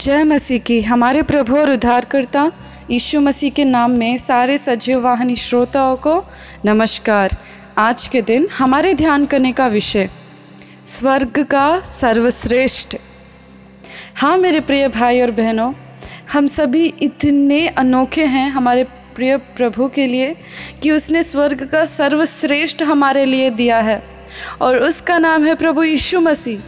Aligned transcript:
जय 0.00 0.22
मसीह 0.24 0.58
की। 0.58 0.80
हमारे 0.80 1.22
प्रभु 1.22 1.56
और 1.56 1.70
उद्धारकर्ता 1.70 2.50
यीशु 2.90 3.20
मसीह 3.20 3.50
के 3.50 3.64
नाम 3.64 3.90
में 3.90 4.18
सारे 4.18 4.56
सजीव 4.58 5.00
वाहनी 5.00 5.36
श्रोताओं 5.36 5.96
को 5.96 6.14
नमस्कार। 6.64 7.36
आज 7.78 8.06
के 8.06 8.22
दिन 8.22 8.46
हमारे 8.58 8.94
ध्यान 8.94 9.26
करने 9.26 9.52
का 9.52 9.66
विषय, 9.66 10.08
स्वर्ग 10.88 11.42
का 11.44 11.80
सर्वश्रेष्ठ। 11.80 12.96
हाँ 14.16 14.36
मेरे 14.38 14.60
प्रिय 14.60 14.88
भाई 14.88 15.20
और 15.20 15.30
बहनों, 15.30 15.72
हम 16.32 16.46
सभी 16.46 16.86
इतने 17.02 17.66
अनोखे 17.68 18.24
हैं 18.26 18.48
हमारे 18.50 18.84
प्रिय 19.14 19.36
प्रभु 19.36 19.88
के 19.88 20.06
लिए 20.06 20.34
कि 20.82 20.90
उसने 20.90 21.22
स्वर्ग 21.22 21.68
का 21.68 21.84
सर्वश्रेष्ठ 21.84 22.82
हमारे 22.82 23.24
लिए 23.24 23.50
दिया 23.52 23.80
है 23.80 24.02
और 24.60 24.78
उसका 24.78 25.18
नाम 25.18 25.44
है 25.44 25.54
प्रभु 25.54 25.82
यीशु 25.82 26.20
मसीह। 26.20 26.60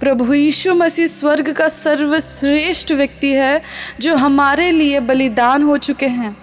प्रभु 0.00 0.34
यीशु 0.34 0.74
मसीह 0.74 1.06
स्वर्ग 1.06 1.52
का 1.52 1.68
सर्वश्रेष्ठ 1.68 2.92
व्यक्ति 2.92 3.32
है, 3.32 3.60
जो 4.00 4.14
हमारे 4.16 4.70
लिए 4.70 5.00
बलिदान 5.02 5.62
हो 5.62 5.76
चुके 5.78 6.06
हैं। 6.08 6.36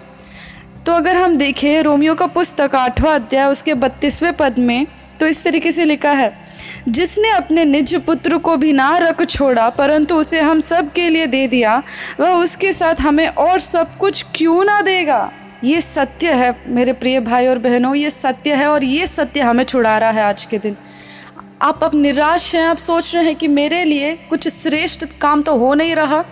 तो 0.86 0.92
अगर 0.92 1.16
हम 1.16 1.36
देखें, 1.36 1.82
रोमियो 1.82 2.14
का 2.14 2.26
पुस्तक 2.28 2.74
आठवां 2.74 3.14
अध्याय, 3.14 3.46
उसके 3.46 3.74
बत्तीसवें 3.76 4.32
पद 4.34 4.58
में 4.58 4.86
तो 5.20 5.26
इस 5.26 5.42
तरीके 5.44 5.70
से 5.72 5.84
लिखा 5.84 6.10
है, 6.12 6.32
जिसने 6.88 7.30
अपने 7.30 7.64
निज 7.64 7.94
पुत्र 7.96 8.38
को 8.38 8.56
भी 8.56 8.72
ना 8.72 8.96
रख 8.98 9.22
छोड़ा, 9.24 9.68
परंतु 9.70 10.14
उसे 10.14 10.40
हम 10.40 10.60
सब 10.60 10.92
के 10.92 11.08
लिए 11.10 11.26
दे 11.26 11.46
दिया, 11.48 11.82
वह 12.20 12.34
उसके 12.34 12.72
साथ 12.72 13.00
हमें 13.00 13.26
और 13.28 13.60
सब 13.60 13.96
कुछ 13.98 14.24
क्यों 14.34 14.64
ना 14.64 14.80
देगा? 14.82 15.30
ये 15.64 15.80
सत्य 15.80 16.32
है, 16.34 16.54
मेरे 16.68 16.92
प्रिय 16.92 17.20
भाई 17.20 17.46
और 17.46 17.58
बहनों, 17.58 17.94
ये 17.94 18.10
सत्य 18.10 18.54
है 18.54 18.66
और 18.66 18.84
ये 18.84 19.06
सत्य 19.06 19.40
हमें 19.40 19.64
छुड़ा 19.64 19.96
रहा 19.98 20.10
है 20.10 20.22
आज 20.22 20.44
के 20.44 20.58
दिन। 20.58 20.76
आप 21.60 21.84
अब 21.84 21.94
निराश 21.94 22.54
हैं, 22.54 22.62
आप 22.62 22.76
सोच 22.76 23.14
रहे 23.14 23.24
हैं 23.24 23.34
कि 23.36 23.48
मेरे 23.48 23.84
लिए 23.84 24.12
कुछ 24.28 24.48
श्रेष्ठ 24.48 25.04
काम 25.20 25.42
तो 25.42 25.56
हो 25.56 25.72
नहीं 25.74 25.94
रहा। 25.94 26.24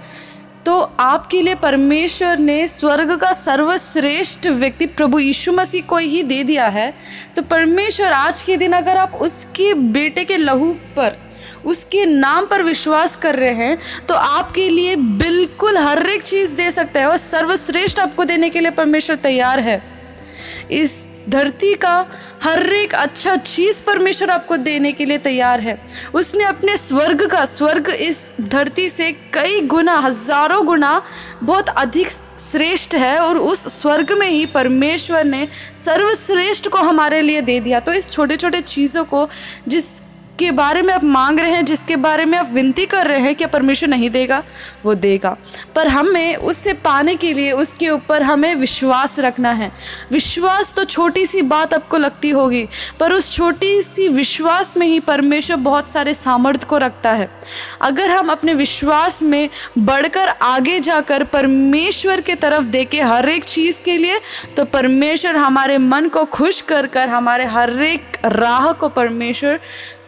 तो 0.66 0.78
आपके 1.00 1.40
लिए 1.42 1.54
परमेश्वर 1.54 2.38
ने 2.38 2.66
स्वर्ग 2.68 3.14
का 3.16 3.32
सर्वश्रेष्ठ 3.32 4.46
व्यक्ति 4.46 4.86
प्रभु 4.88 5.18
यीशु 5.18 5.52
मसीह 5.52 5.82
को 5.82 5.96
ही 5.96 6.22
दे 6.22 6.42
दिया 6.44 6.66
है। 6.66 6.92
तो 7.36 7.42
परमेश्वर, 7.42 8.12
आज 8.12 8.42
के 8.42 8.56
दिन 8.56 8.72
अगर 8.72 8.96
आप 8.96 9.14
उसके 9.14 9.72
बेटे 9.74 10.24
के 10.24 10.36
लहू 10.36 10.72
पर, 10.96 11.16
उसके 11.64 12.04
नाम 12.06 12.46
पर 12.46 12.62
विश्वास 12.62 13.16
कर 13.16 13.36
रहे 13.36 13.54
हैं 13.54 14.06
तो 14.08 14.14
आपके 14.14 14.68
लिए 14.68 14.96
बिल्कुल 14.96 15.78
हर 15.78 16.06
एक 16.06 16.22
चीज़ 16.22 16.54
दे 16.54 16.70
सकता 16.70 17.00
है 17.00 17.06
और 17.06 17.16
सर्वश्रेष्ठ 17.16 17.98
आपको 17.98 18.24
देने 18.24 18.50
के 18.50 18.60
लिए 18.60 18.70
परमेश्वर 18.72 19.16
तैयार 19.16 19.60
है। 19.60 19.82
इस 20.72 21.02
धरती 21.28 21.74
का 21.74 21.94
हर 22.42 22.72
एक 22.74 22.94
अच्छा 22.94 23.34
चीज़ 23.36 23.82
परमेश्वर 23.82 24.30
आपको 24.30 24.56
देने 24.56 24.92
के 24.92 25.04
लिए 25.04 25.18
तैयार 25.18 25.60
है। 25.60 25.78
उसने 26.14 26.44
अपने 26.44 26.76
स्वर्ग 26.76 27.26
का, 27.26 27.44
स्वर्ग 27.44 27.88
इस 27.88 28.32
धरती 28.40 28.88
से 28.88 29.10
कई 29.34 29.60
गुना, 29.66 29.98
हज़ारों 29.98 30.64
गुना 30.66 31.02
बहुत 31.42 31.68
अधिक 31.68 32.10
श्रेष्ठ 32.10 32.94
है 32.94 33.18
और 33.18 33.38
उस 33.38 33.66
स्वर्ग 33.80 34.12
में 34.12 34.28
ही 34.28 34.44
परमेश्वर 34.46 35.24
ने 35.24 35.46
सर्वश्रेष्ठ 35.78 36.68
को 36.68 36.78
हमारे 36.78 37.20
लिए 37.22 37.40
दे 37.40 37.58
दिया। 37.60 37.80
तो 37.80 37.92
इस 37.92 38.10
छोटे 38.10 38.36
छोटे 38.36 38.60
चीज़ों 38.62 39.04
को 39.04 39.28
जिस 39.68 39.84
के 40.38 40.50
बारे 40.50 40.82
में 40.82 40.92
आप 40.94 41.04
मांग 41.04 41.40
रहे 41.40 41.50
हैं, 41.50 41.64
जिसके 41.64 41.96
बारे 41.96 42.24
में 42.24 42.36
आप 42.38 42.50
विनती 42.52 42.86
कर 42.86 43.06
रहे 43.06 43.20
हैं 43.20 43.34
कि 43.34 43.46
परमेश्वर 43.46 43.88
नहीं 43.88 44.10
देगा, 44.10 44.42
वो 44.84 44.94
देगा। 44.94 45.36
पर 45.74 45.88
हमें 45.88 46.36
उससे 46.36 46.72
पाने 46.74 47.14
के 47.14 47.32
लिए, 47.32 47.52
उसके 47.52 47.88
ऊपर 47.88 48.22
हमें 48.22 48.54
विश्वास 48.54 49.18
रखना 49.18 49.50
है। 49.50 49.70
विश्वास 50.12 50.72
तो 50.76 50.84
छोटी 50.84 51.26
सी 51.26 51.42
बात 51.42 51.74
आपको 51.74 51.98
लगती 51.98 52.30
होगी, 52.30 52.66
पर 53.00 53.12
उस 53.12 53.30
छोटी 53.32 53.82
सी 53.82 54.08
विश्वास 54.08 54.76
में 54.76 54.86
ही 54.86 55.00
परमेश्वर 55.00 55.56
बहुत 55.56 55.88
सारे 55.88 56.14
सामर्थ्य 56.14 56.66
को 56.66 56.78
रखता 56.78 57.12
है। 57.12 57.28
अगर 57.80 58.10
हम 58.10 58.28
अपने 58.28 58.54
विश्वास 58.54 59.22
में 59.22 59.48
बढ़कर 59.78 60.28
आगे 60.42 60.78
जाकर 60.80 61.24
परमेश्वर 61.24 62.20
के 62.20 62.34
तरफ़ 62.34 62.64
देखे 62.66 63.00
हर 63.00 63.28
एक 63.28 63.44
चीज़ 63.44 63.82
के 63.82 63.96
लिए 63.96 64.20
तो 64.56 64.64
परमेश्वर 64.64 65.36
हमारे 65.36 65.78
मन 65.78 66.08
को 66.08 66.24
खुश 66.24 66.60
कर 66.60 66.86
कर, 66.86 67.08
हमारे 67.08 67.44
हर 67.44 67.82
एक 67.82 68.16
राह 68.24 68.72
को 68.72 68.88
परमेश्वर 68.88 69.60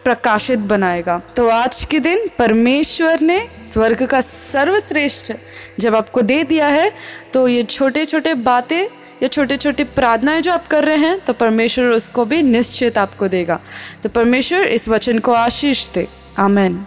प्रकाशित 0.07 0.59
बनाएगा। 0.67 1.21
तो 1.35 1.47
आज 1.49 1.83
के 1.83 1.99
दिन 1.99 2.27
परमेश्वर 2.39 3.21
ने 3.21 3.39
स्वर्ग 3.63 4.05
का 4.05 4.21
सर्वश्रेष्ठ 4.21 5.33
जब 5.79 5.95
आपको 5.95 6.21
दे 6.21 6.43
दिया 6.43 6.67
है 6.67 6.91
तो 7.33 7.47
ये 7.47 7.63
छोटे 7.63 8.05
छोटे 8.05 8.33
बातें, 8.33 8.83
ये 9.23 9.27
छोटे 9.27 9.57
छोटे 9.57 9.83
प्रार्थनाएँ 9.83 10.41
जो 10.41 10.51
आप 10.51 10.67
कर 10.67 10.85
रहे 10.85 10.97
हैं 10.97 11.19
तो 11.19 11.33
परमेश्वर 11.35 11.85
उसको 11.85 12.25
भी 12.25 12.41
निश्चित 12.43 12.97
आपको 12.97 13.27
देगा। 13.27 13.59
तो 14.03 14.09
परमेश्वर 14.09 14.67
इस 14.69 14.87
वचन 14.89 15.19
को 15.19 15.33
आशीष 15.33 15.89
दे। 15.89 16.07
आमेन। 16.39 16.85